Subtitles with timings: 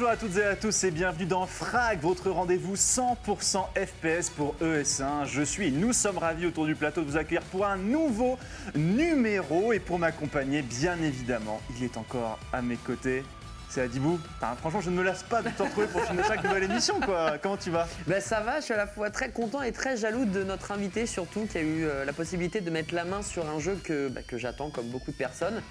[0.00, 4.54] Bonjour à toutes et à tous et bienvenue dans Frag, votre rendez-vous 100% FPS pour
[4.62, 5.26] ES1.
[5.26, 8.38] Je suis et nous sommes ravis autour du plateau de vous accueillir pour un nouveau
[8.74, 13.24] numéro et pour m'accompagner, bien évidemment, il est encore à mes côtés.
[13.68, 14.18] C'est Adibou.
[14.36, 17.38] Enfin, franchement, je ne me lasse pas de t'en trouver pour chaque nouvelle émission, quoi.
[17.40, 17.86] Comment tu vas?
[18.08, 20.72] Ben ça va, je suis à la fois très content et très jaloux de notre
[20.72, 23.78] invité, surtout qui a eu euh, la possibilité de mettre la main sur un jeu
[23.84, 25.62] que, bah, que j'attends comme beaucoup de personnes.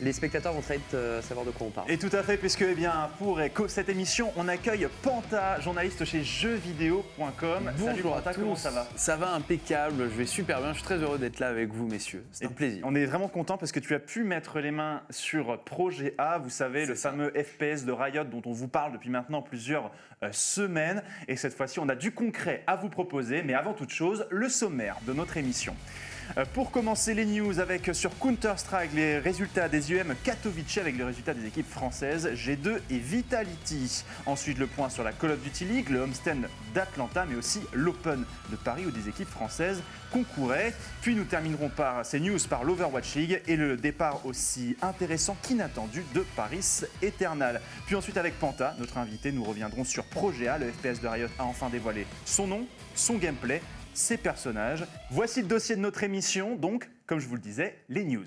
[0.00, 1.90] Les spectateurs vont très vite euh, savoir de quoi on parle.
[1.90, 6.04] Et tout à fait, puisque eh bien, pour co- cette émission, on accueille Panta, journaliste
[6.04, 7.64] chez jeuxvideo.com.
[7.64, 8.40] Salut Bonjour Panta, à tous.
[8.40, 8.88] comment ça va?
[8.96, 11.86] Ça va impeccable, je vais super bien, je suis très heureux d'être là avec vous
[11.86, 12.24] messieurs.
[12.32, 12.82] C'est un plaisir.
[12.84, 16.38] On est vraiment content parce que tu as pu mettre les mains sur Projet A,
[16.38, 17.10] vous savez, le ça.
[17.10, 19.90] fameux FPS de Riot dont on vous parle depuis maintenant plusieurs
[20.22, 21.02] euh, semaines.
[21.28, 24.48] Et cette fois-ci, on a du concret à vous proposer, mais avant toute chose, le
[24.48, 25.76] sommaire de notre émission.
[26.38, 30.96] Euh, Pour commencer les news avec euh, sur Counter-Strike les résultats des UM Katowice avec
[30.96, 34.04] les résultats des équipes françaises G2 et Vitality.
[34.24, 38.24] Ensuite le point sur la Call of Duty League, le homestand d'Atlanta mais aussi l'Open
[38.50, 40.72] de Paris où des équipes françaises concouraient.
[41.02, 46.02] Puis nous terminerons par ces news par l'Overwatch League et le départ aussi intéressant qu'inattendu
[46.14, 47.60] de Paris Eternal.
[47.86, 51.28] Puis ensuite avec Panta, notre invité, nous reviendrons sur Projet A, le FPS de Riot
[51.38, 53.60] a enfin dévoilé son nom, son gameplay
[53.94, 54.84] ses personnages.
[55.10, 58.26] Voici le dossier de notre émission, donc, comme je vous le disais, les news.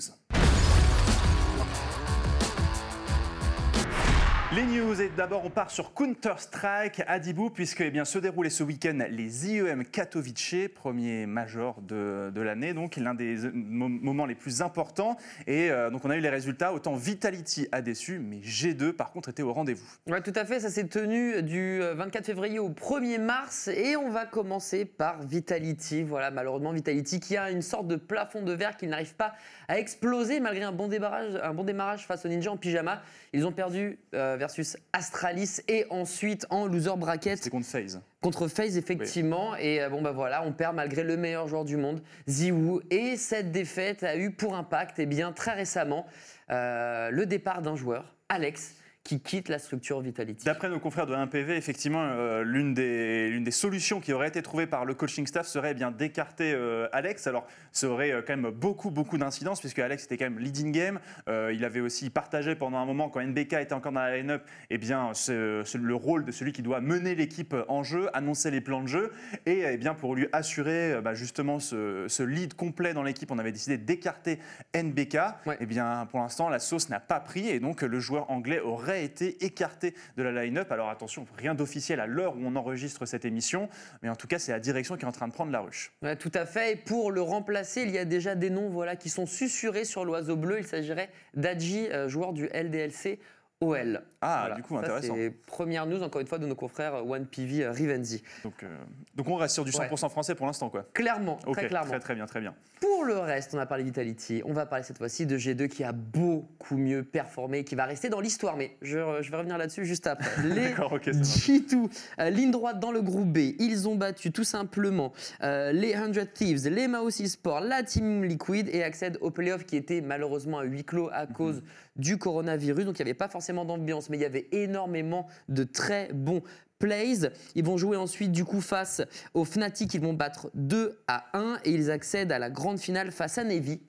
[4.55, 8.49] Les news, et d'abord on part sur Counter-Strike à Dibou, puisque eh bien, se déroulaient
[8.49, 14.25] ce week-end les IEM Katowice, premier major de, de l'année, donc l'un des mo- moments
[14.25, 15.17] les plus importants.
[15.47, 19.11] Et euh, donc on a eu les résultats, autant Vitality a déçu, mais G2 par
[19.11, 19.85] contre était au rendez-vous.
[20.07, 23.97] Ouais, tout à fait, ça s'est tenu du euh, 24 février au 1er mars et
[23.97, 26.03] on va commencer par Vitality.
[26.03, 29.33] Voilà, malheureusement Vitality qui a une sorte de plafond de verre qui n'arrive pas
[29.67, 33.01] à exploser malgré un bon démarrage, un bon démarrage face aux Ninja en pyjama.
[33.33, 37.99] Ils ont perdu euh, versus Astralis et ensuite en loser bracket C'est contre FaZe.
[38.21, 39.55] Contre FaZe, effectivement.
[39.55, 42.81] Et euh, bon, bah voilà, on perd malgré le meilleur joueur du monde, Ziwoo.
[42.91, 46.05] Et cette défaite a eu pour impact, eh bien, très récemment,
[46.51, 50.43] euh, le départ d'un joueur, Alex, qui quitte la structure Vitality.
[50.45, 54.41] D'après nos confrères de 1PV, effectivement, euh, l'une des, l'une des solutions qui aurait été
[54.41, 57.27] trouvée par le coaching staff serait eh bien d'écarter euh, Alex.
[57.27, 60.71] Alors, ça aurait euh, quand même beaucoup, beaucoup d'incidence, puisque Alex était quand même leading
[60.71, 60.99] game.
[61.27, 64.79] Il avait aussi partagé pendant un moment, quand NBK était encore dans la line-up, eh
[64.79, 68.59] bien, ce- ce- le rôle de celui qui doit mener l'équipe en jeu, annoncer les
[68.61, 69.11] plans de jeu.
[69.45, 73.37] Et eh bien, pour lui assurer bah, justement ce, ce lead complet dans l'équipe, on
[73.37, 74.39] avait décidé d'écarter
[74.73, 75.17] NBK.
[75.45, 75.57] Ouais.
[75.59, 78.94] Eh bien, pour l'instant, la sauce n'a pas pris et donc le joueur anglais aurait
[78.99, 80.71] été écarté de la line-up.
[80.71, 83.69] Alors attention, rien d'officiel à l'heure où on enregistre cette émission,
[84.01, 85.91] mais en tout cas, c'est la direction qui est en train de prendre la ruche.
[86.19, 86.73] Tout à fait.
[86.73, 90.05] Et pour le remplacer, il y a déjà des noms voilà, qui sont susurrés sur
[90.05, 90.59] l'oiseau bleu.
[90.59, 93.19] Il s'agirait d'Adji, euh, joueur du LDLC
[93.65, 94.01] OL.
[94.21, 95.15] Ah, du coup, Ça, intéressant.
[95.15, 98.23] C'est première news, encore une fois, de nos confrères euh, OnePV euh, Rivenzi.
[98.43, 98.67] Donc, euh,
[99.15, 100.85] donc on reste sur du 100% français pour l'instant, quoi.
[100.93, 101.89] Clairement, très clairement.
[101.89, 102.55] très très bien, très bien.
[102.81, 104.41] Pour le reste, on a parlé Vitality.
[104.45, 108.09] On va parler cette fois-ci de G2 qui a beaucoup mieux performé, qui va rester
[108.09, 108.57] dans l'histoire.
[108.57, 110.29] Mais je, je vais revenir là-dessus juste après.
[110.43, 111.27] Les D'accord, ok, ça marche.
[111.27, 111.89] G2,
[112.19, 113.55] euh, ligne droite dans le groupe B.
[113.59, 118.69] Ils ont battu tout simplement euh, les 100 Thieves, les Maus Sport, la Team Liquid
[118.71, 121.61] et accèdent au playoff qui était malheureusement à huis clos à cause
[121.95, 122.85] du coronavirus.
[122.85, 126.41] Donc il n'y avait pas forcément d'ambiance, mais il y avait énormément de très bons
[126.79, 127.31] plays.
[127.55, 129.01] Ils vont jouer ensuite du coup face
[129.33, 129.93] aux Fnatic.
[129.93, 133.43] Ils vont battre 2 à 1 et ils accèdent à la grande finale face à
[133.43, 133.81] Navy.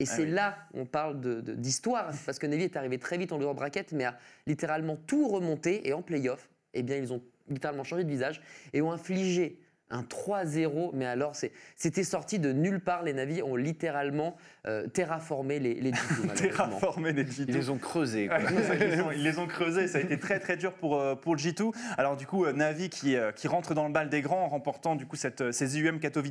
[0.00, 0.30] Et Ah c'est oui.
[0.30, 3.54] là on parle de- de- d'histoire, parce que Navy est arrivé très vite en lower
[3.54, 4.16] bracket, mais a
[4.46, 5.88] littéralement tout remonté.
[5.88, 8.40] Et en playoff, eh bien, ils ont littéralement changé de visage
[8.72, 9.58] et ont infligé
[9.90, 10.90] un 3-0.
[10.94, 11.34] Mais alors,
[11.76, 13.02] c'était sorti de nulle part.
[13.02, 16.34] Les Navy ont littéralement euh, terraformé les, les G2, malheureusement.
[16.34, 17.44] Terraformer les G2.
[17.48, 18.28] Ils les ont creusés.
[18.28, 18.38] quoi.
[18.80, 21.14] Ils, les ont, ils les ont creusés, ça a été très très dur pour, euh,
[21.14, 21.72] pour le G2.
[21.96, 24.94] Alors du coup, euh, Navi qui, qui rentre dans le bal des grands en remportant
[24.94, 26.28] du coup cette, ces IUM Katowice.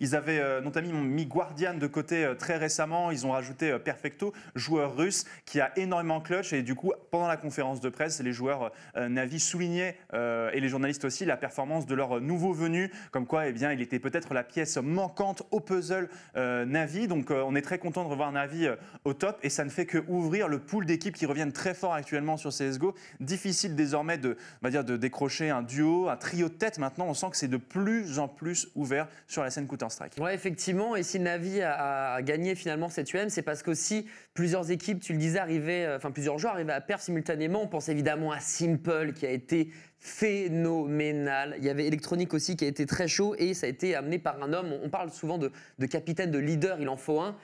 [0.00, 4.32] Ils avaient euh, notamment mis Guardian de côté euh, très récemment, ils ont rajouté Perfecto,
[4.54, 8.32] joueur russe qui a énormément clutch et du coup pendant la conférence de presse, les
[8.32, 12.90] joueurs euh, Navi soulignaient euh, et les journalistes aussi la performance de leur nouveau venu,
[13.10, 17.08] comme quoi eh bien, il était peut-être la pièce manquante au puzzle euh, Navi.
[17.08, 19.70] Donc euh, on est très content de revoir Navi euh, au top et ça ne
[19.70, 22.94] fait que ouvrir le pool d'équipes qui reviennent très fort actuellement sur CSGO.
[23.20, 26.78] Difficile désormais de, on va dire, de décrocher un duo, un trio de tête.
[26.78, 30.14] Maintenant, on sent que c'est de plus en plus ouvert sur la scène Counter-Strike.
[30.18, 30.96] Ouais, effectivement.
[30.96, 35.12] Et si Navi a, a gagné finalement cette UM, c'est parce qu'aussi plusieurs équipes, tu
[35.12, 37.62] le disais, arrivaient, enfin plusieurs joueurs arrivaient à perdre simultanément.
[37.62, 39.70] On pense évidemment à Simple qui a été
[40.02, 41.54] phénoménal.
[41.58, 44.18] Il y avait Electronic aussi qui a été très chaud et ça a été amené
[44.18, 44.74] par un homme.
[44.82, 47.36] On parle souvent de, de capitaine, de leader, il en faut un.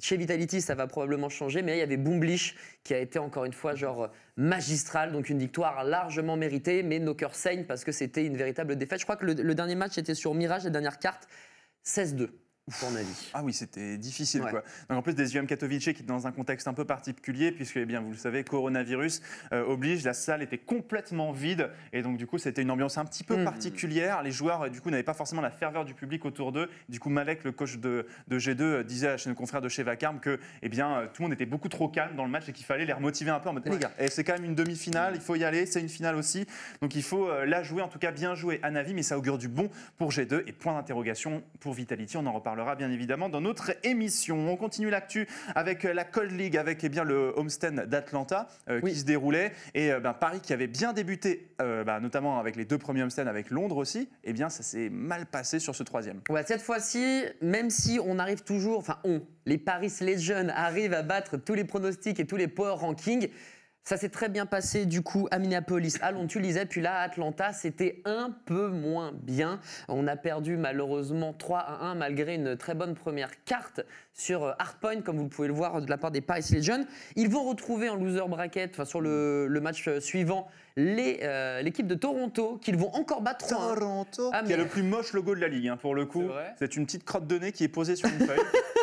[0.00, 3.44] chez Vitality, ça va probablement changer, mais il y avait Boomblish qui a été encore
[3.44, 7.92] une fois genre magistral, donc une victoire largement méritée, mais nos cœurs saignent parce que
[7.92, 9.00] c'était une véritable défaite.
[9.00, 11.28] Je crois que le, le dernier match était sur Mirage, la dernière carte,
[11.84, 12.30] 16-2
[12.80, 14.42] ton avis Ah oui, c'était difficile.
[14.42, 14.50] Ouais.
[14.50, 14.62] Quoi.
[14.88, 17.76] Donc en plus des UM Katowice qui est dans un contexte un peu particulier, puisque
[17.78, 19.22] eh bien, vous le savez, coronavirus
[19.52, 23.04] euh, oblige, la salle était complètement vide, et donc du coup c'était une ambiance un
[23.04, 23.44] petit peu Mhm.
[23.44, 24.22] particulière.
[24.22, 26.68] Les joueurs euh, du coup n'avaient pas forcément la ferveur du public autour d'eux.
[26.88, 29.82] Du coup Malek, le coach de, de G2, euh, disait à nos confrères de chez
[29.82, 32.52] Vacarme que eh bien, tout le monde était beaucoup trop calme dans le match et
[32.52, 34.54] qu'il fallait les remotiver un peu en mode les gars, eh, c'est quand même une
[34.54, 36.46] demi-finale, il faut y aller, c'est une finale aussi,
[36.82, 39.16] donc il faut euh, la jouer, en tout cas bien jouer à Navi, mais ça
[39.16, 42.16] augure du bon pour G2 et point d'interrogation pour Vitality.
[42.16, 44.50] On en reparlera bien évidemment dans notre émission.
[44.50, 48.80] On continue l'actu avec euh, la Cold League, avec eh bien, le homestand d'Atlanta euh,
[48.82, 48.92] Oui.
[48.92, 52.56] qui se déroulait et euh, ben, Paris qui avait bien débuté, euh, bah, notamment avec
[52.56, 54.08] les deux premiers homestands avec Londres aussi.
[54.24, 56.20] Eh bien, ça s'est mal passé sur ce troisième.
[56.28, 61.02] Ouais, cette fois-ci, même si on arrive toujours, enfin on, les Paris Legends arrivent à
[61.02, 63.28] battre tous les pronostics et tous les power rankings,
[63.82, 66.80] ça s'est très bien passé du coup à Minneapolis, à Londres, tu le disais, puis
[66.80, 69.60] là à Atlanta, c'était un peu moins bien.
[69.88, 73.80] On a perdu malheureusement 3 à 1 malgré une très bonne première carte
[74.12, 76.84] sur euh, Hardpoint, comme vous pouvez le voir de la part des Paris Legends.
[77.16, 81.62] Ils vont retrouver en loser bracket, enfin sur le, le match euh, suivant, les, euh,
[81.62, 85.12] l'équipe de Toronto, qu'ils vont encore battre 3 Toronto, Ah, qui a le plus moche
[85.14, 86.28] logo de la ligue, hein, pour le coup.
[86.58, 88.38] C'est une petite crotte de nez qui est posée sur une feuille.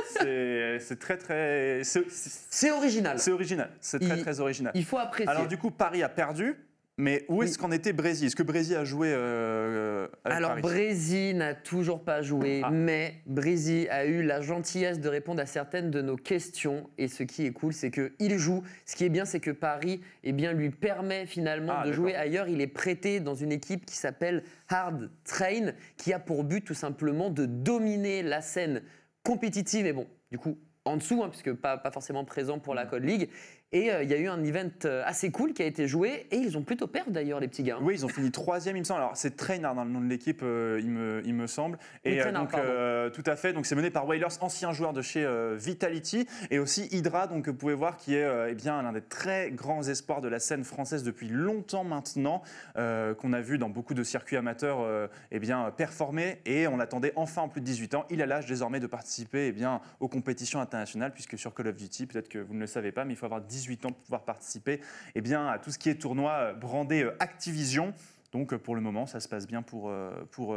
[0.80, 1.82] C'est très, très.
[1.84, 3.20] C'est original.
[3.20, 3.70] c'est original.
[3.82, 4.72] C'est très, Il- très original.
[4.76, 5.30] Il faut apprécier.
[5.30, 6.56] Alors du coup, Paris a perdu,
[7.00, 7.58] mais où est-ce Oui.
[7.60, 8.28] qu'en était Brésil?
[8.28, 10.62] Est-ce que Brésil a joué euh, avec Alors Paris?
[10.64, 12.72] Brésil n'a toujours pas joué, Ah.
[12.72, 16.90] mais Brésil a eu la gentillesse de répondre à certaines de nos questions.
[16.98, 18.64] Et ce qui est cool, c'est qu'il joue.
[18.86, 22.16] Ce qui est bien, c'est que Paris eh bien, lui permet finalement Ah, de jouer
[22.16, 22.48] ailleurs.
[22.48, 26.74] Il est prêté dans une équipe qui s'appelle Hard Train, qui a pour but tout
[26.74, 28.82] simplement de dominer la scène
[29.28, 29.86] compétitive.
[29.86, 32.90] Et bon, du coup, en dessous, hein, puisque pas, pas forcément présent pour la Mm.
[32.90, 33.30] Code League.
[33.74, 36.26] Et euh, il y a eu un event euh, assez cool qui a été joué.
[36.32, 37.78] Et ils ont plutôt perdu d'ailleurs, les petits gars.
[37.82, 39.02] Oui, ils ont fini troisième, il me semble.
[39.02, 41.78] Alors, c'est Trainard dans le nom de l'équipe, euh, il, me, il me semble.
[42.06, 43.52] Oui, Et Trainard, donc, euh, tout à fait.
[43.52, 47.50] Donc, c'est mené par Wailers, ancien joueur de chez euh, Vitality, et aussi Hydra, donc
[47.50, 50.40] vous pouvez voir, qui est euh, eh bien l'un des très grands espoirs de la
[50.40, 52.42] scène française depuis longtemps maintenant,
[52.76, 56.40] qu'on a vu dans beaucoup de circuits amateurs, eh bien performer.
[56.46, 58.06] Et on l'attendait enfin en plus de 18 ans.
[58.10, 61.76] Il a l'âge désormais de participer, eh bien aux compétitions internationales, puisque sur Call of
[61.76, 64.04] Duty, peut-être que vous ne le savez pas, mais il faut avoir 18 ans pour
[64.04, 64.82] pouvoir participer,
[65.16, 67.94] eh bien à tout ce qui est tournoi euh, brandé euh, Activision.
[68.32, 69.92] Donc euh, pour le moment, ça se passe bien pour,
[70.32, 70.56] pour,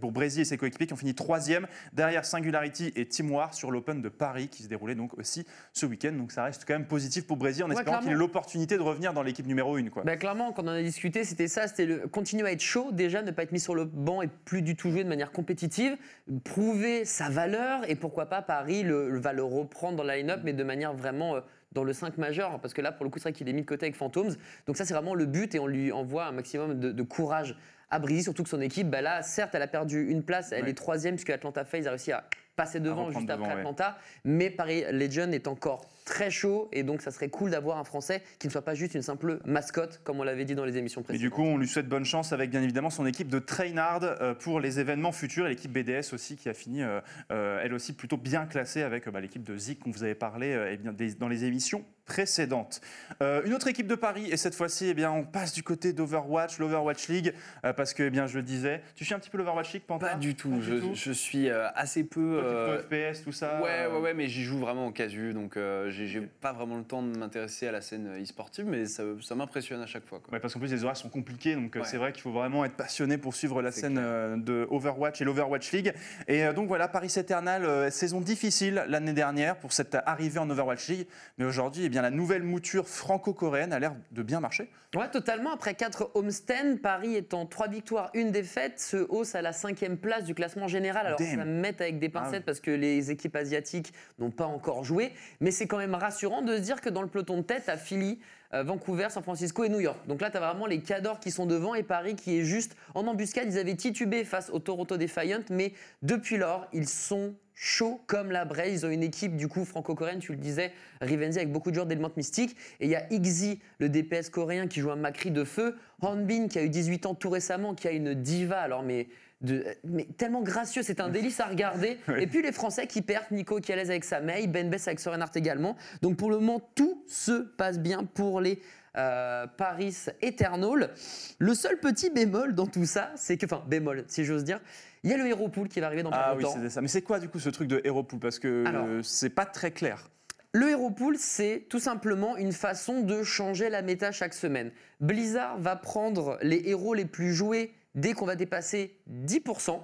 [0.00, 3.70] pour Brésil et ses coéquipiers qui ont fini troisième derrière Singularity et Team War sur
[3.70, 6.12] l'Open de Paris qui se déroulait donc aussi ce week-end.
[6.12, 8.82] Donc ça reste quand même positif pour Brésil en Ouais, espérant qu'il ait l'opportunité de
[8.82, 9.88] revenir dans l'équipe numéro 1.
[9.88, 10.04] Quoi.
[10.04, 12.90] Bah, clairement, quand on en a discuté, c'était ça, c'était le continuer à être chaud,
[12.92, 15.32] déjà ne pas être mis sur le banc et plus du tout jouer de manière
[15.32, 15.96] compétitive,
[16.44, 20.40] prouver sa valeur et pourquoi pas Paris le, le- va le reprendre dans la line-up,
[20.44, 21.40] mais de manière vraiment euh,
[21.72, 23.62] dans le 5 majeur, parce que là pour le coup c'est vrai qu'il est mis
[23.62, 24.34] de côté avec Phantoms,
[24.66, 27.56] donc ça c'est vraiment le but et on lui envoie un maximum de, de courage
[27.90, 30.64] à Brésil, surtout que son équipe, bah là certes elle a perdu une place, elle
[30.64, 30.70] Ouais.
[30.70, 32.24] est troisième puisque Atlanta FaZe a réussi à
[32.56, 33.58] passer devant juste après ouais.
[33.60, 37.84] Atlanta, mais Paris Legend est encore très chaud et donc ça serait cool d'avoir un
[37.84, 40.78] Français qui ne soit pas juste une simple mascotte comme on l'avait dit dans les
[40.78, 41.20] émissions Et précédentes.
[41.20, 44.32] du coup, on lui souhaite bonne chance avec bien évidemment son équipe de Trainard euh,
[44.32, 47.00] pour les événements futurs et l'équipe BDS aussi qui a fini euh,
[47.32, 50.56] euh, elle aussi plutôt bien classée avec bah, l'équipe de Zik dont vous avez parlé
[50.70, 52.80] eh bien, dans les émissions précédentes.
[53.20, 55.92] Euh, une autre équipe de Paris et cette fois-ci eh bien on passe du côté
[55.92, 57.34] d'Overwatch, l'Overwatch League
[57.64, 59.82] euh, parce que eh bien je le disais, tu suis un petit peu l'Overwatch League
[59.86, 60.50] Pantin Pas du tout.
[60.50, 62.38] Pas je, du tout je suis euh, assez peu.
[62.40, 65.56] Toi, euh, FPS tout ça Ouais, ouais, ouais, mais j'y joue vraiment en casu, donc
[65.56, 69.34] euh, j'ai pas vraiment le temps de m'intéresser à la scène e-sportive, mais ça, ça
[69.34, 70.20] m'impressionne à chaque fois.
[70.20, 70.34] Quoi.
[70.34, 71.86] Ouais, parce qu'en plus les horaires sont compliqués, donc euh, Ouais.
[71.88, 74.04] c'est vrai qu'il faut vraiment être passionné pour suivre la scène clair.
[74.06, 75.94] euh, de Overwatch et l'Overwatch League.
[76.28, 80.50] Et euh, donc voilà, Paris Eternal, euh, saison difficile l'année dernière pour cette arrivée en
[80.50, 81.06] Overwatch League,
[81.38, 84.68] mais aujourd'hui, eh bien la nouvelle mouture franco-coréenne a l'air de bien marcher.
[84.94, 85.52] Ouais, totalement.
[85.52, 90.24] Après 4 homestands, Paris étant 3 victoires, une défaite, se hausse à la cinquième place
[90.24, 91.06] du classement général.
[91.06, 91.36] Alors Damn.
[91.38, 92.42] ça me met avec des pincettes Ah oui.
[92.46, 96.56] parce que les équipes asiatiques n'ont pas encore joué, mais c'est quand même rassurant de
[96.56, 98.18] se dire que dans le peloton de tête, à Philly,
[98.54, 99.98] euh, Vancouver, San Francisco et New York.
[100.06, 102.76] Donc là, tu as vraiment les cadors qui sont devant et Paris qui est juste
[102.94, 103.48] en embuscade.
[103.50, 108.44] Ils avaient titubé face au Toronto Defiant, mais depuis lors, ils sont chauds comme la
[108.44, 108.82] braise.
[108.82, 111.86] Ils ont une équipe du coup franco-coréenne, tu le disais, Rivenzi avec beaucoup de joueurs
[111.86, 112.56] d'éléments mystiques.
[112.80, 115.76] Et il y a Ixi, le DPS coréen, qui joue un Macri de feu.
[116.00, 118.60] Hanbin, qui a eu 18 ans tout récemment, qui a une diva.
[118.60, 119.08] Alors, mais.
[119.42, 121.98] De- mais tellement gracieux, c'est un délice à regarder.
[122.08, 122.22] Oui.
[122.22, 124.70] Et puis les Français qui perdent, Nico qui est à l'aise avec sa May, Ben
[124.70, 125.76] Bess avec Soren Hart également.
[126.02, 128.60] Donc pour le moment, tout se passe bien pour les
[128.96, 130.90] euh, Paris Eternal.
[131.38, 134.58] Le seul petit bémol dans tout ça, c'est que, enfin bémol si j'ose dire,
[135.04, 136.56] Il y a le Hero Pool qui va arriver dans pas Ah oui, longtemps.
[136.56, 136.80] c'était ça.
[136.80, 138.18] Mais c'est quoi du coup ce truc de Hero Pool?
[138.18, 140.08] Parce que euh, c'est pas très clair.
[140.52, 144.70] Le Hero Pool, c'est tout simplement une façon de changer la méta chaque semaine.
[145.00, 149.80] Blizzard va prendre les héros les plus joués dès qu'on va dépasser 10%,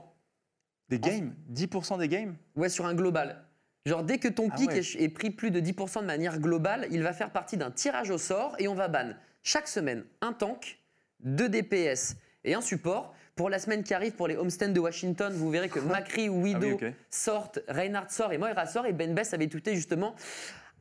[0.89, 2.37] Des games 10% des games?
[2.55, 3.45] Ouais, sur un global.
[3.85, 4.79] Genre, dès que ton Ah pic ouais.
[4.79, 8.11] est, est pris plus de 10% de manière globale, il va faire partie d'un tirage
[8.11, 9.11] au sort et on va ban
[9.43, 10.79] chaque semaine un tank,
[11.19, 12.15] deux DPS
[12.45, 13.13] et un support.
[13.35, 16.59] Pour la semaine qui arrive, pour les homestands de Washington, vous verrez que Macri, Widow
[16.61, 16.95] Ah oui, ok.
[17.11, 18.87] sortent, Reinhardt sort et Moira sort.
[18.87, 20.15] Et Ben Bess avait tweeté justement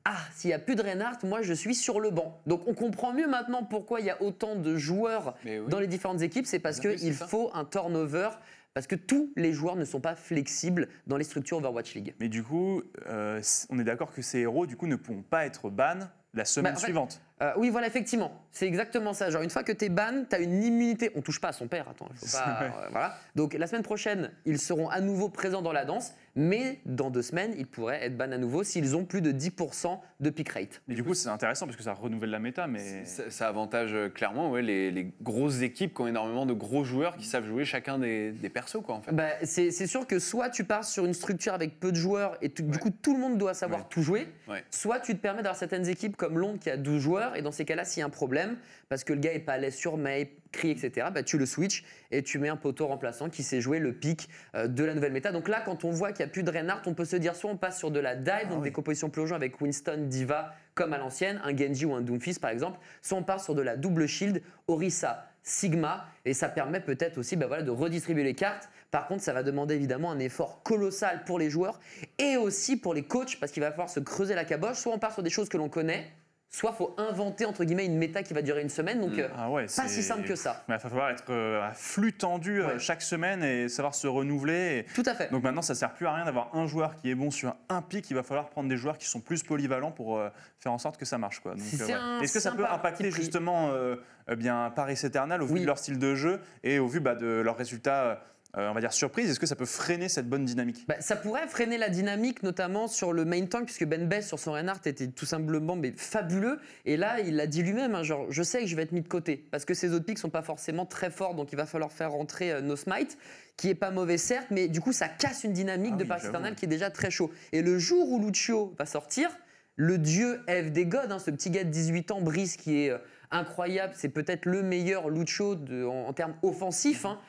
[0.06, 2.40] Ah, s'il n'y a plus de Reinhardt, moi je suis sur le banc.
[2.48, 5.60] Donc on comprend mieux maintenant pourquoi il y a autant de joueurs oui.
[5.68, 6.46] dans les différentes équipes.
[6.46, 8.30] C'est parce qu'il faut un turnover.
[8.74, 12.14] Parce que tous les joueurs ne sont pas flexibles dans les structures Overwatch League.
[12.22, 15.46] Mais du coup, euh, on est d'accord que ces héros du coup ne pourront pas
[15.46, 17.20] être ban la semaine Bah, fait, suivante.
[17.42, 18.32] Euh, oui, voilà, effectivement.
[18.52, 19.30] C'est exactement ça.
[19.32, 21.12] Genre, une fois que tu es ban, tu as une immunité.
[21.16, 22.08] On touche pas à son père, attends.
[22.14, 22.68] il Faut pas, Ouais.
[22.68, 23.16] euh, voilà.
[23.36, 27.24] Donc, la semaine prochaine, ils seront à nouveau présents dans la danse, mais dans deux
[27.24, 30.82] semaines, ils pourraient être ban à nouveau s'ils ont plus de 10% de pick rate.
[30.88, 33.90] Et du coup, c'est intéressant parce que ça renouvelle la méta, mais Ça, ça avantage
[33.94, 37.46] euh, clairement ouais, les, les grosses équipes qui ont énormément de gros joueurs qui savent
[37.48, 38.78] jouer chacun des, des persos.
[38.86, 39.12] Quoi, en fait.
[39.12, 42.38] Bah, c'est c'est sûr que soit tu pars sur une structure avec peu de joueurs
[42.42, 43.88] et tu- du coup tout le monde doit savoir Ouais.
[43.90, 44.64] tout jouer, Ouais.
[44.70, 47.52] soit tu te permets d'avoir certaines équipes comme Londres qui a 12 joueurs et dans
[47.52, 48.58] ces cas-là, s'il y a un problème,
[48.90, 51.48] parce que le gars est pas à l'aise sur May, crie, etc., bah, tu le
[51.48, 54.94] switch et tu mets un poteau remplaçant qui sait jouer le pic euh, de la
[54.94, 55.32] nouvelle méta.
[55.32, 57.36] Donc là, quand on voit qu'il n'y a plus de Reinhardt, on peut se dire
[57.36, 58.64] soit on passe sur de la dive, donc Ah oui.
[58.66, 62.52] des compositions plongeons avec Winston, Diva, comme à l'ancienne, un Genji ou un Doomfist par
[62.52, 67.18] exemple, soit on part sur de la double shield, Orisa, Sigma, et ça permet peut-être
[67.18, 68.70] aussi bah, voilà, de redistribuer les cartes.
[68.92, 71.80] Par contre, ça va demander évidemment un effort colossal pour les joueurs
[72.18, 74.76] et aussi pour les coachs parce qu'il va falloir se creuser la caboche.
[74.78, 76.12] Soit on part sur des choses que l'on connaît,
[76.50, 79.00] soit faut inventer entre guillemets une méta qui va durer une semaine.
[79.00, 79.20] Donc Mm.
[79.22, 80.66] euh, ah ouais, pas si simple que ça.
[80.68, 82.80] Il va falloir être euh, à flux tendu euh, Ouais.
[82.80, 84.80] chaque semaine et savoir se renouveler.
[84.80, 85.32] et- Tout à fait.
[85.32, 87.82] Donc maintenant, ça sert plus à rien d'avoir un joueur qui est bon sur un
[87.82, 88.10] pic.
[88.12, 90.22] Il va falloir prendre des joueurs qui sont plus polyvalents pour
[90.60, 91.40] faire en sorte que ça marche.
[91.40, 91.54] Quoi.
[91.54, 92.24] Ouais.
[92.24, 93.96] Est-ce que ça peut impacter justement euh,
[94.30, 95.62] eh bien, Paris Eternal au vu Oui.
[95.62, 98.22] de leur style de jeu et au vu bah, de leurs résultats,
[98.58, 100.86] euh, on va dire surprise Est-ce que ça peut freiner cette bonne dynamique?
[100.88, 104.40] Bah, ça pourrait freiner la dynamique, notamment sur le main tank, puisque Ben Bess sur
[104.40, 106.60] son Reinhardt était tout simplement mais, fabuleux.
[106.86, 109.02] Et là, il l'a dit lui-même, hein, genre, je sais que je vais être mis
[109.02, 111.66] de côté, parce que ces autres pics sont pas forcément très forts, donc il va
[111.66, 113.18] falloir faire rentrer euh, No Smite,
[113.58, 116.10] qui est pas mauvais certes, mais du coup, ça casse une dynamique Ah de oui,
[116.10, 116.28] j'avoue.
[116.30, 117.32] Eternal qui est déjà très chaud.
[117.52, 119.30] Et le jour où Lucio va sortir,
[119.78, 122.90] le dieu F des gods, hein, ce petit gars de 18 ans, Brice, qui est
[122.90, 122.98] euh,
[123.32, 127.20] incroyable, c'est peut-être le meilleur Lucio de- en, en termes offensifs, hein,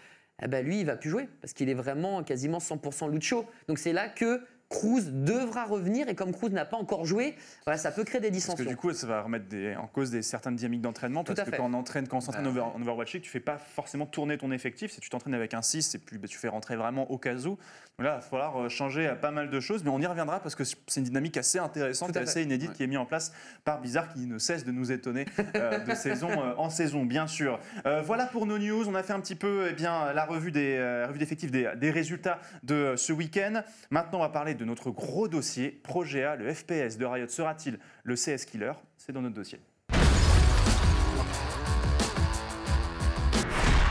[0.44, 3.46] eh lui, il va plus jouer parce qu'il est vraiment quasiment 100% Lucho.
[3.68, 4.40] Donc c'est là que
[4.72, 7.34] Cruz devra revenir et comme Cruz n'a pas encore joué,
[7.66, 8.64] voilà, ça peut créer des Parce que dissensions.
[8.70, 11.22] du coup, ça va remettre des- en cause des certaines dynamiques d'entraînement.
[11.24, 11.56] Tout Parce à que fait.
[11.58, 12.66] quand on entraîne, quand on s'entraîne over- ouais.
[12.74, 14.90] en Overwatch League, tu fais pas forcément tourner ton effectif.
[14.92, 17.34] Si tu t'entraînes avec un 6 et puis bah, tu fais rentrer vraiment au cas
[17.34, 17.50] où.
[17.50, 17.58] Donc
[17.98, 19.84] là, il va falloir euh, changer à pas mal de choses.
[19.84, 22.70] Mais on y reviendra parce que c'est une dynamique assez intéressante Tout et assez inédite
[22.70, 22.74] Ouais.
[22.76, 23.32] qui est mise en place
[23.64, 27.26] par Blizzard qui ne cesse de nous étonner euh, de saison euh, en saison, bien
[27.26, 27.58] sûr.
[27.86, 28.88] Euh, voilà pour nos news.
[28.88, 31.70] On a fait un petit peu eh bien, la revue des euh, revue d'effectifs des,
[31.76, 33.62] des résultats de euh, ce week-end.
[33.90, 35.70] Maintenant, on va parler de notre gros dossier.
[35.70, 38.72] Projet A, le FPS de Riot sera-t-il le CS Killer?
[38.96, 39.60] C'est dans notre dossier.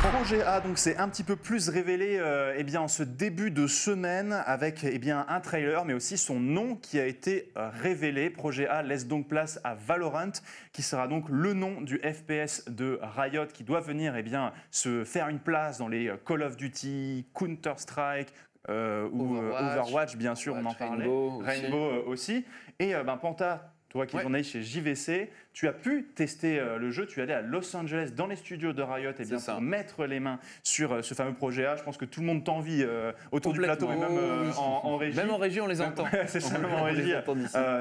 [0.01, 3.51] Projet A, donc c'est un petit peu plus révélé euh, eh bien, en ce début
[3.51, 7.69] de semaine avec eh bien, un trailer, mais aussi son nom qui a été euh,
[7.69, 8.29] révélé.
[8.29, 10.31] Projet A laisse donc place à Valorant,
[10.73, 15.03] qui sera donc le nom du FPS de Riot, qui doit venir eh bien, se
[15.03, 18.33] faire une place dans les euh, Call of Duty, Counter-Strike
[18.69, 21.05] euh, ou euh, Overwatch, Overwatch, bien sûr, on en parlait.
[21.05, 21.61] Rainbow aussi.
[21.61, 22.45] Rainbow euh, aussi.
[22.79, 24.21] Et euh, ben, Panta, toi qui es Ouais.
[24.23, 27.05] journaliste chez JVC, tu as pu tester euh, le jeu.
[27.07, 29.53] Tu es allé à Los Angeles dans les studios de Riot et bien, C'est ça.
[29.53, 31.75] pour mettre les mains sur euh, ce fameux projet A.
[31.75, 34.97] Je pense que tout le monde t'envie euh, autour du plateau et même en, en
[34.97, 35.17] régie.
[35.17, 36.05] Même en régie, on les entend.
[36.27, 37.13] C'est ça, même en régie.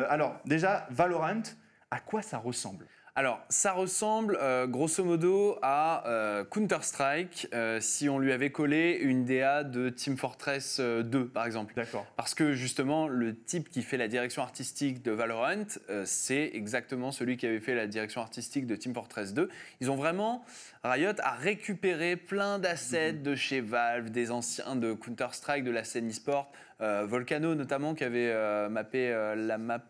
[0.08, 1.42] alors, déjà, Valorant,
[1.90, 2.86] à quoi ça ressemble?
[3.16, 8.98] Alors, ça ressemble euh, grosso modo à euh, Counter-Strike euh, si on lui avait collé
[9.00, 11.74] une DA de Team Fortress euh, 2, par exemple.
[11.74, 12.06] D'accord.
[12.16, 15.64] Parce que justement, le type qui fait la direction artistique de Valorant,
[16.04, 19.48] c'est exactement celui qui avait fait la direction artistique de Team Fortress 2.
[19.80, 20.44] Ils ont vraiment,
[20.84, 26.08] Riot a récupéré plein d'assets de chez Valve, des anciens de Counter-Strike, de la scène
[26.08, 29.82] e-sport, Volcano notamment qui avait mappé la map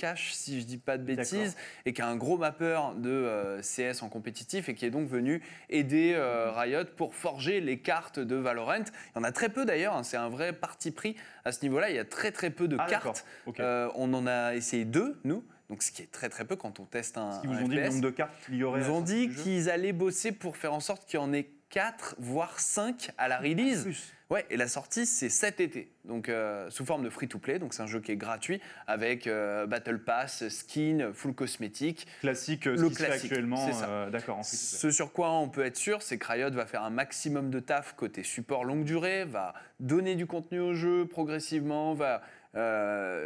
[0.00, 3.60] Cache, si je dis pas de bêtises, et qui est un gros mappeur de euh,
[3.60, 8.18] CS en compétitif et qui est donc venu aider euh, Riot pour forger les cartes
[8.18, 8.78] de Valorant.
[8.78, 11.60] Il y en a très peu d'ailleurs, hein, c'est un vrai parti pris à ce
[11.62, 11.90] niveau-là.
[11.90, 13.26] Il y a très très peu de Ah, cartes.
[13.58, 16.80] Euh, on en a essayé deux, nous, donc ce qui est très très peu quand
[16.80, 17.42] on teste un.
[17.44, 19.28] Ils un vous ont dit le nombre de cartes qu'il y aurait Ils ont dit
[19.28, 23.28] qu'ils allaient bosser pour faire en sorte qu'il y en ait 4, voire 5 à
[23.28, 23.82] la release.
[23.82, 24.14] Plus.
[24.30, 27.58] Ouais, et la sortie, c'est cet été, donc euh, sous forme de free-to-play.
[27.58, 32.06] Donc c'est un jeu qui est gratuit avec euh, Battle Pass, skin, full cosmétique.
[32.20, 33.68] Classique, euh, ce Le qui se fait classique, actuellement.
[33.88, 34.44] euh, D'accord.
[34.44, 37.58] Ce sur quoi on peut être sûr, c'est que Riot va faire un maximum de
[37.58, 42.22] taf côté support longue durée, va donner du contenu au jeu progressivement, va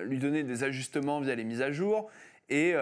[0.06, 2.10] lui donner des ajustements via les mises à jour
[2.48, 2.74] et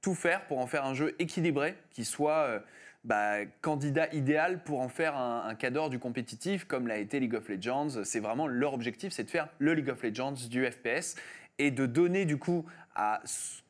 [0.00, 2.62] tout faire pour en faire un jeu équilibré qui soit
[3.04, 7.34] bah, candidat idéal pour en faire un, un cadre du compétitif comme l'a été League
[7.34, 8.04] of Legends.
[8.04, 11.16] C'est vraiment leur objectif, c'est de faire le League of Legends du FPS
[11.58, 12.64] et de donner du coup
[12.94, 13.60] à ce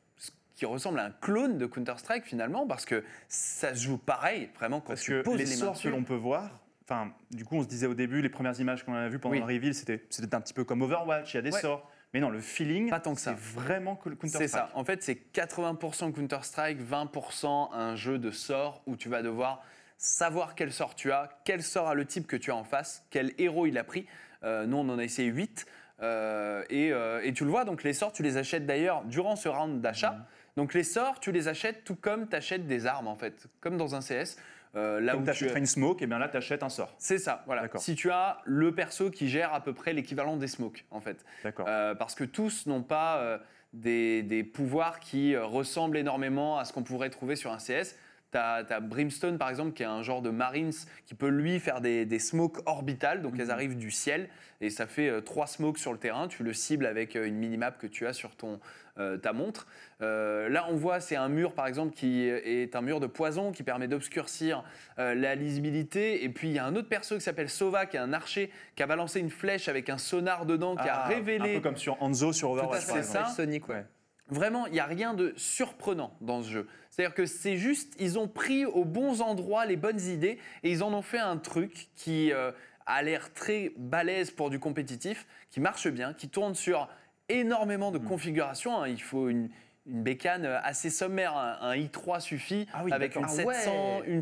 [0.55, 4.79] qui ressemble à un clone de Counter-Strike finalement parce que ça se joue pareil vraiment
[4.79, 7.63] quand Parce tu que poses les sorts que l'on peut voir, enfin, du coup, on
[7.63, 9.39] se disait au début, les premières images qu'on a vues pendant Oui.
[9.39, 11.61] le reveal, c'était c'était un petit peu comme Overwatch, il y a des Ouais.
[11.61, 11.89] sorts.
[12.13, 13.31] Mais non, le feeling, Pas tant que ça.
[13.31, 14.49] c'est vraiment que le C'est Counter-Strike.
[14.49, 14.69] ça.
[14.73, 19.63] En fait, c'est 80% Counter-Strike, 20% un jeu de sorts où tu vas devoir
[19.97, 23.05] savoir quel sort tu as, quel sort a le type que tu as en face,
[23.11, 24.07] quel héros il a pris.
[24.43, 25.65] Euh, nous, on en a essayé 8.
[26.01, 29.35] euh, et, euh, et tu le vois, donc les sorts, tu les achètes d'ailleurs durant
[29.35, 30.11] ce round d'achat.
[30.13, 30.23] Mhm.
[30.57, 33.77] Donc les sorts, tu les achètes tout comme tu achètes des armes, en fait, comme
[33.77, 34.35] dans un CS.
[34.75, 36.95] Euh, là Comme où tu achèterais une smoke, et bien là, tu achètes un sort.
[36.97, 37.67] C'est ça, voilà.
[37.77, 41.25] Si tu as le perso qui gère à peu près l'équivalent des smokes, en fait.
[41.43, 41.65] D'accord.
[41.67, 43.37] Euh, parce que tous n'ont pas euh,
[43.73, 47.95] des, des pouvoirs qui euh, ressemblent énormément à ce qu'on pourrait trouver sur un CS.
[48.31, 50.71] Tu as, Brimstone, par exemple, qui est un genre de Marines
[51.05, 53.21] qui peut, lui, faire des, des smokes orbitales.
[53.21, 53.41] Donc, Mhm.
[53.41, 54.29] elles arrivent du ciel
[54.61, 56.27] et ça fait euh, trois smokes sur le terrain.
[56.29, 58.59] Tu le cibles avec euh, une minimap que tu as sur ton,
[58.97, 59.67] euh, ta montre.
[60.01, 63.51] Euh, là, on voit, c'est un mur, par exemple, qui est un mur de poison
[63.51, 64.63] qui permet d'obscurcir
[64.97, 66.23] euh, la lisibilité.
[66.23, 68.49] Et puis, il y a un autre perso qui s'appelle Sova, qui est un archer,
[68.77, 71.61] qui a balancé une flèche avec un sonar dedans, qui a Ah, révélé Un peu
[71.63, 72.81] comme sur Hanzo sur Overwatch.
[72.85, 73.25] c'est ça.
[73.25, 73.83] Sonic, ouais.
[74.31, 76.67] Vraiment, il n'y a rien de surprenant dans ce jeu.
[76.89, 80.83] C'est-à-dire que c'est juste, ils ont pris aux bons endroits les bonnes idées et ils
[80.83, 82.51] en ont fait un truc qui euh,
[82.85, 86.87] a l'air très balèze pour du compétitif, qui marche bien, qui tourne sur
[87.29, 88.05] énormément de Mm.
[88.05, 88.81] configurations.
[88.81, 88.87] hein.
[88.87, 89.49] Il faut une,
[89.87, 93.35] une bécane assez sommaire, un, un i3 suffit, Ah oui, avec une d'accord.
[93.39, 93.53] Ah ouais.
[93.55, 94.21] 700, une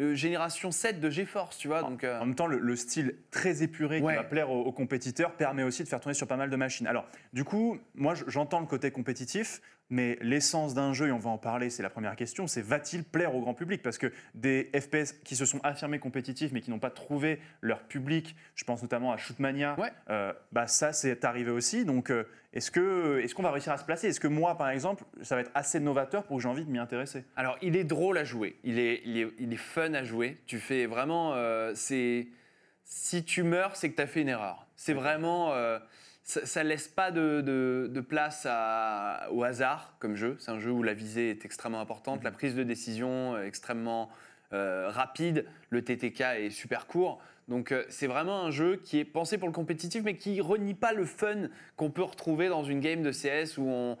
[0.00, 1.80] euh, génération 7 de GeForce, tu vois.
[1.80, 4.12] Donc, euh, En même temps, le, le style très épuré Ouais.
[4.12, 6.56] qui va plaire aux, aux compétiteurs permet aussi de faire tourner sur pas mal de
[6.56, 6.86] machines.
[6.86, 11.18] Alors, du coup, moi, je- j'entends le côté compétitif, mais l'essence d'un jeu, et on
[11.18, 13.82] va en parler, c'est la première question, c'est va-t-il plaire au grand public?
[13.82, 17.80] Parce que des FPS qui se sont affirmés compétitifs, mais qui n'ont pas trouvé leur
[17.84, 19.92] public, je pense notamment à Shootmania, Ouais.
[20.10, 21.84] euh, bah ça, c'est arrivé aussi.
[21.84, 22.70] Donc, euh, est-ce
[23.34, 24.08] qu'on va réussir à se placer?
[24.08, 26.70] Est-ce que moi, par exemple, ça va être assez novateur pour que j'ai envie de
[26.70, 27.24] m'y intéresser?
[27.36, 28.58] Alors, il est drôle à jouer.
[28.64, 30.38] Il est, il est, il est fun à jouer.
[30.46, 31.34] Tu fais vraiment.
[31.34, 32.28] euh, c'est
[32.84, 34.66] si tu meurs, c'est que tu as fait une erreur.
[34.76, 35.52] C'est vraiment.
[36.36, 40.36] Euh, ça, ça laisse pas de, de- de place à- au hasard comme jeu.
[40.38, 44.10] C'est un jeu où la visée est extrêmement importante, la prise de décision est extrêmement
[44.52, 47.20] euh, rapide, le TTK est super court.
[47.48, 50.74] Donc euh, c'est vraiment un jeu qui est pensé pour le compétitif, mais qui renie
[50.74, 53.96] pas le fun qu'on peut retrouver dans une game de CS où on,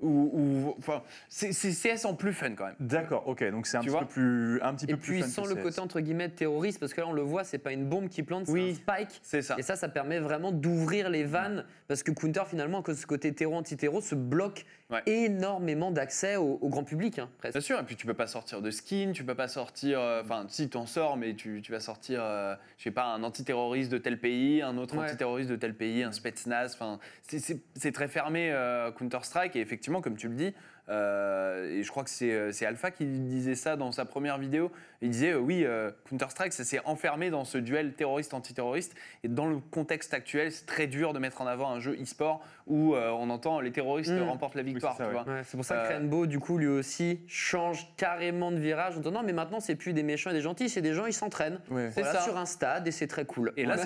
[0.00, 2.74] où- enfin, CS en plus fun quand même.
[2.80, 5.22] D'accord, ok, donc c'est un Tu petit peu plus, un petit Et peu plus puis
[5.22, 5.62] fun sans le CS.
[5.62, 8.22] côté entre guillemets terroriste, parce que là on le voit, c'est pas une bombe qui
[8.22, 8.70] plante, c'est Oui.
[8.70, 9.20] un spike.
[9.22, 9.56] C'est ça.
[9.58, 13.00] Et ça, ça permet vraiment d'ouvrir les vannes, parce que Counter, finalement, à cause de
[13.00, 15.02] ce côté terreau-anti-terreau, se bloque Ouais.
[15.04, 17.52] énormément d'accès au, au grand public, hein, presque.
[17.52, 20.00] Bien sûr, et puis tu peux pas sortir de skin, tu peux pas sortir.
[20.00, 23.04] euh, Enfin, si tu en sors, mais tu, tu vas sortir, euh, je sais pas,
[23.04, 25.04] un antiterroriste de tel pays, un autre Ouais.
[25.04, 26.72] antiterroriste de tel pays, un Spetsnaz.
[26.72, 26.98] Enfin,
[27.74, 30.54] c'est très fermé euh, Counter-Strike, et effectivement, comme tu le dis,
[30.88, 34.38] euh, et je crois que c'est euh, c'est Alpha qui disait ça dans sa première
[34.38, 34.70] vidéo.
[35.02, 39.46] Il disait euh, oui, euh, Counter-Strike, ça s'est enfermé dans ce duel terroriste-antiterroriste, et dans
[39.46, 43.30] le contexte actuel, c'est très dur de mettre en avant un jeu e-sport où on
[43.30, 44.22] entend les terroristes Mm.
[44.28, 44.94] remportent la victoire.
[44.96, 45.14] c'est ouais.
[45.14, 49.12] Ouais, pour ça que Rainbow, du coup, lui aussi, change carrément de virage en disant
[49.12, 51.60] non, mais maintenant, c'est plus des méchants et des gentils, c'est des gens, ils s'entraînent.
[51.70, 51.90] Ouais.
[51.94, 52.24] C'est Voilà, ça.
[52.24, 53.52] sur un stade et c'est très cool.
[53.56, 53.76] Et là,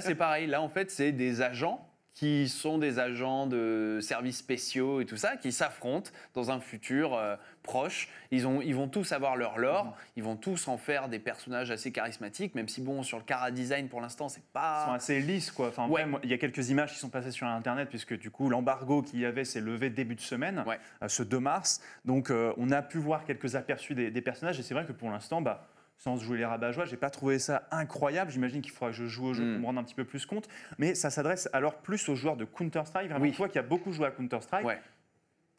[0.00, 0.46] c'est pareil.
[0.46, 1.84] Là, en fait, c'est des agents
[2.18, 7.14] qui sont des agents de services spéciaux et tout ça, qui s'affrontent dans un futur
[7.14, 8.08] euh, proche.
[8.32, 9.92] Ils, ont, ils vont tous avoir leur lore, Mhm.
[10.16, 13.52] ils vont tous en faire des personnages assez charismatiques, même si, bon, sur le cara
[13.52, 14.92] design, pour l'instant, c'est Ils sont pas...
[14.94, 15.68] assez lisses, quoi.
[15.68, 16.04] Enfin, Ouais.
[16.24, 19.20] il y a quelques images qui sont passées sur Internet, puisque du coup, l'embargo qu'il
[19.20, 20.80] y avait s'est levé début de semaine, Ouais.
[21.04, 21.80] euh, ce 2 mars.
[22.04, 24.92] Donc, euh, on a pu voir quelques aperçus des, des personnages, et c'est vrai que
[24.92, 28.30] pour l'instant, bah, sans jouer les rabat-joie, j'ai pas trouvé ça incroyable.
[28.30, 29.52] J'imagine qu'il faudra que je joue au jeu Mm.
[29.54, 30.48] pour me rendre un petit peu plus compte.
[30.78, 33.08] Mais ça s'adresse alors plus aux joueurs de Counter-Strike.
[33.10, 33.32] Vraiment, Oui.
[33.32, 34.78] toi qui as beaucoup joué à Counter-Strike, Ouais.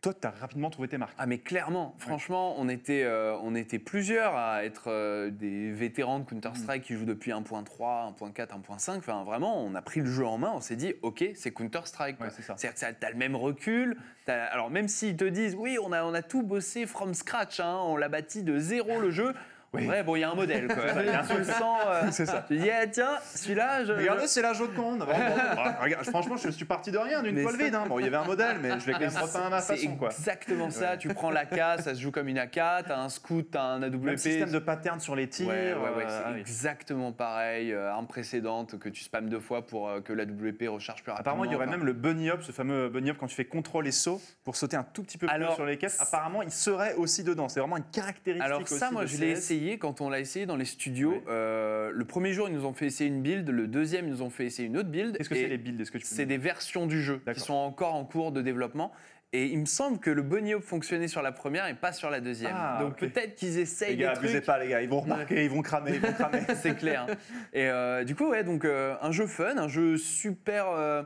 [0.02, 1.13] toi, tu as rapidement trouvé tes marques.
[1.17, 6.19] Ah mais clairement, franchement, on était, euh, on était plusieurs à être euh, des vétérans
[6.19, 8.99] de Counter-Strike qui jouent depuis 1.3, 1.4, 1.5.
[8.99, 12.17] Enfin vraiment, on a pris le jeu en main, on s'est dit, ok, c'est Counter-Strike.
[12.21, 12.56] Ouais, c'est ça.
[12.56, 13.97] C'est-à-dire que tu as le même recul.
[14.25, 17.78] Alors même s'ils te disent, oui, on a, on a tout bossé from scratch, hein,
[17.84, 19.34] on l'a bâti de zéro le jeu.
[19.73, 19.86] Oui.
[19.88, 20.84] Ouais, bon, il y a un modèle, quoi.
[21.29, 21.79] tu le sens.
[21.88, 22.43] euh, C'est ça.
[22.47, 23.93] tu dis, ah, tiens, celui-là, je.
[23.93, 24.99] Regardez, c'est la Joconde.
[24.99, 25.13] Bon, bon,
[25.55, 27.75] bon, regarde, franchement, je suis parti de rien, d'une toile vide.
[27.75, 27.84] hein.
[27.88, 29.62] Bon, il y avait un modèle, mais je l'ai quand même Mais repeint à ma
[29.62, 30.10] façon, quoi.
[30.10, 30.97] exactement ça.
[30.97, 32.53] Tu prends l'AK, ça se joue comme une AK.
[32.53, 34.03] T'as un scout, t'as un AWP.
[34.03, 35.47] Même système de pattern sur les tirs.
[35.47, 36.39] Ouais, ouais, ouais, euh, c'est ah oui.
[36.39, 37.71] exactement pareil.
[37.71, 41.12] euh, arme précédente que tu spammes deux fois pour euh, que la WP recharge plus
[41.12, 41.32] rapidement.
[41.32, 43.36] Apparemment, il y aurait Enfin, même le bunny hop, ce fameux bunny hop quand tu
[43.36, 45.99] fais contrôle et saut pour sauter un tout petit peu plus Alors, sur les caisses.
[46.01, 47.49] Apparemment, il serait aussi dedans.
[47.49, 48.43] C'est vraiment une caractéristique.
[48.45, 49.59] Alors ça, aussi moi, de je l'ai CS.
[49.60, 51.22] Essayé quand on l'a essayé dans les studios.
[51.28, 53.50] Euh, le premier jour, ils nous ont fait essayer une build.
[53.50, 55.17] Le deuxième, ils nous ont fait essayer une autre build.
[55.17, 58.32] Qu'est-ce que c'est les builds C'est des versions du jeu qui sont encore en cours
[58.32, 58.91] de développement.
[59.32, 62.10] Et il me semble que le bunny hop fonctionnait sur la première et pas sur
[62.10, 62.54] la deuxième.
[62.56, 64.43] Ah, Donc peut-être qu'ils Les essayent gars, des trucs.
[64.45, 64.82] pas, les gars.
[64.82, 66.39] Ils vont remarquer, ils vont cramer, ils vont cramer.
[66.56, 67.06] c'est clair.
[67.54, 71.04] Et euh, du coup, ouais, donc euh, un jeu fun, un jeu super euh,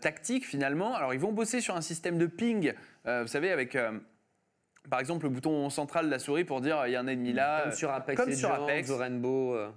[0.00, 0.96] tactique finalement.
[0.96, 2.72] Alors ils vont bosser sur un système de ping,
[3.04, 3.76] vous savez, avec
[4.88, 7.32] par exemple le bouton central de la souris pour dire il y a un ennemi
[7.32, 7.62] là.
[7.64, 8.90] Comme sur Apex comme sur Apex.
[8.90, 9.54] Rainbow.
[9.54, 9.70] euh.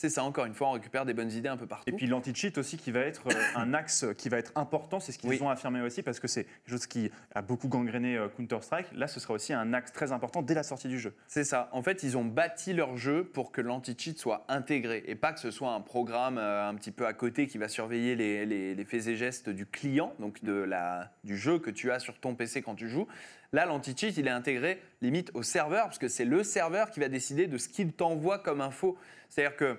[0.00, 1.82] C'est ça, encore une fois, on récupère des bonnes idées un peu partout.
[1.90, 5.10] Et puis l'anti-cheat aussi qui va être euh, un axe qui va être important, c'est
[5.10, 5.38] ce qu'ils Oui.
[5.42, 8.86] ont affirmé aussi parce que c'est quelque chose qui a beaucoup gangréné euh, Counter-Strike.
[8.94, 11.16] Là, ce sera aussi un axe très important dès la sortie du jeu.
[11.26, 11.68] C'est ça.
[11.72, 15.40] En fait, ils ont bâti leur jeu pour que l'anti-cheat soit intégré et pas que
[15.40, 18.76] ce soit un programme euh, un petit peu à côté qui va surveiller les, les-
[18.76, 22.20] les faits et gestes du client, donc de la, du jeu que tu as sur
[22.20, 23.08] ton PC quand tu joues.
[23.52, 27.08] Là, l'anti-cheat, il est intégré limite au serveur parce que c'est le serveur qui va
[27.08, 28.96] décider de ce qu'il t'envoie comme info.
[29.30, 29.78] C'est-à-dire que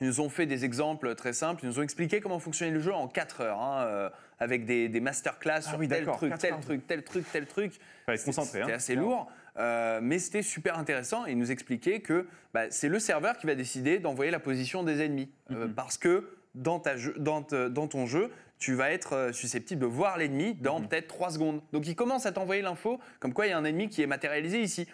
[0.00, 2.80] ils nous ont fait des exemples très simples, ils nous ont expliqué comment fonctionnait le
[2.80, 6.32] jeu en 4 heures, hein, euh, avec des, des masterclass Ah sur oui, tel truc,
[6.38, 6.60] tel heures.
[6.60, 7.72] truc, tel truc, tel truc.
[8.06, 8.60] Être concentré.
[8.60, 8.76] C'était hein.
[8.76, 11.26] assez lourd, euh, mais c'était super intéressant.
[11.26, 14.82] Et il nous expliquait que bah, c'est le serveur qui va décider d'envoyer la position
[14.84, 15.28] des ennemis.
[15.50, 15.74] Euh, Mhm.
[15.74, 19.86] parce que dans, ta jeu- dans, te- dans ton jeu, tu vas être susceptible de
[19.86, 20.88] voir l'ennemi dans Mhm.
[20.88, 21.60] peut-être 3 secondes.
[21.72, 24.06] Donc il commence à t'envoyer l'info comme quoi il y a un ennemi qui est
[24.06, 24.88] matérialisé ici.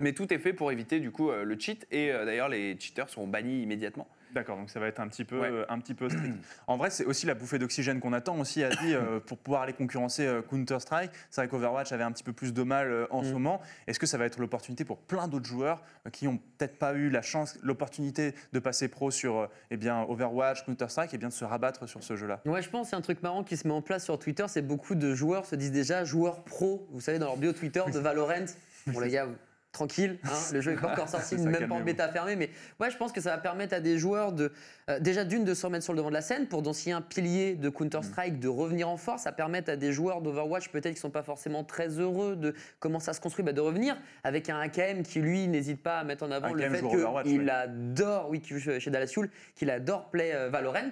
[0.00, 1.86] Mais tout est fait pour éviter du coup euh, le cheat.
[1.90, 4.08] Et euh, d'ailleurs, les cheaters seront bannis immédiatement.
[4.34, 5.48] D'accord, donc ça va être un petit peu, Ouais.
[5.48, 6.34] euh, un petit peu strict.
[6.66, 9.62] en vrai, c'est aussi la bouffée d'oxygène qu'on attend aussi, a dit, euh, pour pouvoir
[9.62, 11.12] aller concurrencer euh, Counter-Strike.
[11.30, 13.32] C'est vrai qu'Overwatch avait un petit peu plus de mal euh, en ce Mm.
[13.34, 13.60] moment.
[13.86, 16.94] Est-ce que ça va être l'opportunité pour plein d'autres joueurs euh, qui n'ont peut-être pas
[16.94, 21.28] eu la chance, l'opportunité de passer pro sur euh, eh bien, Overwatch, Counter-Strike, et bien
[21.28, 22.40] de se rabattre sur ce jeu-là?
[22.44, 24.46] Ouais, je pense que c'est un truc marrant qui se met en place sur Twitter.
[24.48, 26.88] C'est beaucoup de joueurs se disent déjà joueurs pro.
[26.90, 28.46] Vous savez, dans leur bio Twitter de Valorant.
[28.88, 29.28] Bon, les gars,
[29.74, 32.36] tranquille, hein, le jeu n'est pas encore sorti, même pas en bêta fermée.
[32.36, 32.48] Mais
[32.80, 34.52] ouais, je pense que ça va permettre à des joueurs de,
[34.88, 37.54] euh, déjà d'une, de se remettre sur le devant de la scène pour d'anciens piliers
[37.56, 39.22] de Counter-Strike de revenir en force.
[39.22, 43.00] Ça permet à des joueurs d'Overwatch, peut-être qui sont pas forcément très heureux de comment
[43.00, 46.24] ça se construit, bah, de revenir avec un AKM qui, lui, n'hésite pas à mettre
[46.24, 46.80] en avant le fait
[47.22, 47.50] qu'il ouais.
[47.50, 50.90] adore, oui, qui joue chez Dallas Fuel, qu'il adore play euh, Valorant.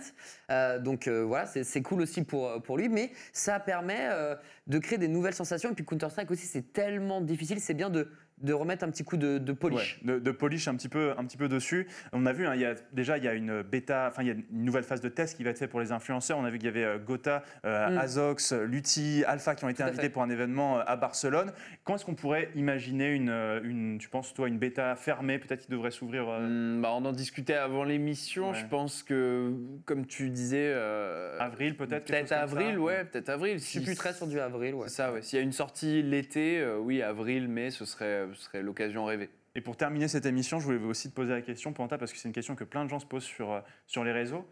[0.51, 4.09] Euh, donc voilà, c'est cool aussi pour, pour lui, mais ça permet
[4.67, 5.71] de créer des nouvelles sensations.
[5.71, 8.09] Et puis Counter-Strike aussi, c'est tellement difficile, c'est bien de,
[8.43, 10.01] de remettre un petit coup de, de polish.
[10.05, 11.87] Ouais, de, de polish un petit peu, un petit peu dessus.
[12.13, 14.29] On a vu, hein, il y a, déjà, il y a une bêta, enfin, il
[14.29, 16.39] y a une nouvelle phase de test qui va être faite pour les influenceurs.
[16.39, 17.99] On a vu qu'il y avait euh, Gotha, euh, Mm.
[17.99, 20.09] Azox, Lutti, Alpha qui ont été invités fait.
[20.11, 21.53] pour un événement euh, à Barcelone.
[21.85, 23.31] Quand est-ce qu'on pourrait imaginer une,
[23.65, 27.05] une, tu penses, toi, une bêta fermée, peut-être qui devrait s'ouvrir euh, Hmm, bah, on
[27.05, 28.51] en discutait avant l'émission.
[28.51, 28.57] Ouais.
[28.59, 29.53] Je pense que,
[29.85, 30.71] comme tu disais.
[30.75, 33.59] euh, Avril, peut-être Peut-être avril, ça ouais, peut-être avril.
[33.59, 34.75] Je suis plus très sur du avril.
[34.75, 34.89] Ouais.
[34.89, 35.23] C'est ça, ouais.
[35.23, 39.31] S'il y a une sortie l'été, euh, oui, avril, mai, ce serait, serait l'occasion rêvée.
[39.55, 42.19] Et pour terminer cette émission, je voulais aussi te poser la question, Panta, parce que
[42.19, 44.49] c'est une question que plein de gens se posent sur, euh, sur les réseaux.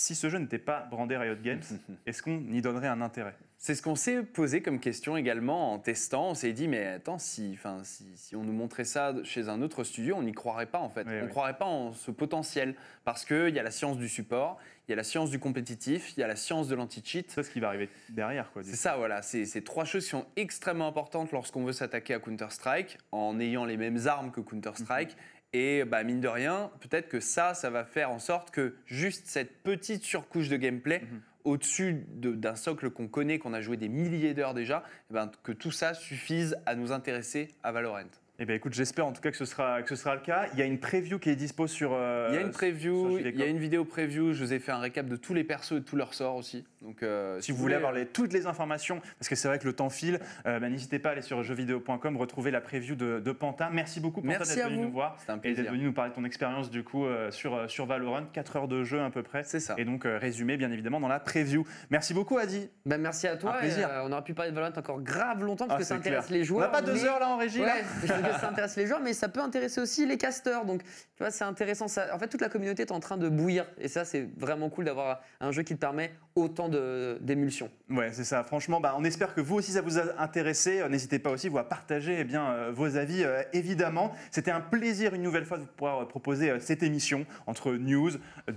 [0.00, 1.60] Si ce jeu n'était pas brandé Riot Games,
[2.06, 3.34] est-ce qu'on y donnerait un intérêt?
[3.58, 6.30] C'est ce qu'on s'est posé comme question également en testant.
[6.30, 9.60] On s'est dit, mais attends, si, enfin, si, si on nous montrait ça chez un
[9.60, 11.02] autre studio, on n'y croirait pas en fait.
[11.02, 11.28] Oui, on ne oui.
[11.28, 12.74] croirait pas en ce potentiel.
[13.04, 14.58] Parce qu'il y a la science du support,
[14.88, 17.30] il y a la science du compétitif, il y a la science de l'anti-cheat.
[17.30, 18.62] C'est ce qui va arriver derrière, quoi.
[18.64, 19.20] C'est ça, voilà.
[19.20, 23.76] C'est trois choses qui sont extrêmement importantes lorsqu'on veut s'attaquer à Counter-Strike en ayant les
[23.76, 25.14] mêmes armes que Counter-Strike.
[25.52, 29.26] Et bah, mine de rien, peut-être que ça, ça va faire en sorte que juste
[29.26, 31.20] cette petite surcouche de gameplay Mhm.
[31.44, 35.28] au-dessus de- d'un socle qu'on connaît, qu'on a joué des milliers d'heures déjà, eh ben,
[35.42, 38.04] que tout ça suffise à nous intéresser à Valorant.
[38.38, 40.46] Eh bien, écoute, j'espère en tout cas que ce, sera, que ce sera le cas.
[40.54, 41.90] Il y a une preview qui est dispo sur.
[41.92, 44.52] euh, Il y a une sur preview, il y a une vidéo preview, je vous
[44.54, 46.64] ai fait un récap de tous les persos et de tous leurs sorts aussi.
[46.82, 49.66] Donc, euh, Si vous voulez avoir les- toutes les informations, parce que c'est vrai que
[49.66, 53.20] le temps file, euh, bah, n'hésitez pas à aller sur jeuxvideo.com, retrouver la preview de,
[53.20, 53.68] de Pantin.
[53.70, 54.82] Merci beaucoup Pantin d'être venu vous.
[54.84, 57.70] nous voir un et d'être venu nous parler de ton expérience du coup euh, sur,
[57.70, 59.42] sur Valorant, 4 heures de jeu à peu près.
[59.44, 59.74] C'est ça.
[59.76, 61.66] Et donc euh, résumé bien évidemment dans la preview.
[61.90, 62.70] Merci beaucoup Adi.
[62.86, 63.56] Ben, merci à toi.
[63.56, 63.88] Un plaisir.
[63.88, 65.94] et, euh, on aurait pu parler de Valorant encore grave longtemps parce Ah, que ça
[65.96, 66.38] intéresse clair.
[66.38, 66.62] les On joueurs.
[66.62, 68.86] n'a pas deux mais- heures là en régie là Ouais, je que ça intéresse les
[68.86, 70.64] joueurs, mais ça peut intéresser aussi les casteurs.
[70.64, 70.88] Donc, tu
[71.18, 71.88] vois, c'est intéressant.
[71.88, 73.66] Ça, en fait, toute la communauté est en train de bouillir.
[73.78, 77.70] Et ça, c'est vraiment cool d'avoir un jeu qui te permet autant d'émulsions.
[77.90, 78.44] Ouais, c'est ça.
[78.44, 80.80] Franchement, bah, on espère que vous aussi ça vous a intéressé.
[80.80, 84.12] Euh, N'hésitez pas aussi vous à partager eh bien, euh, vos avis, euh, évidemment.
[84.30, 88.12] C'était un plaisir une nouvelle fois de pouvoir euh, proposer euh, cette émission entre news,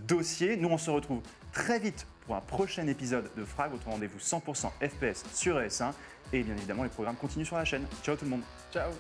[0.08, 0.58] dossiers.
[0.58, 1.22] Nous, on se retrouve
[1.52, 5.92] très vite pour un prochain épisode de Frag, votre rendez-vous 100% FPS sur ES1.
[6.32, 7.86] Et bien évidemment, les programmes continuent sur la chaîne.
[8.04, 8.44] Ciao tout le monde.
[8.72, 8.92] Ciao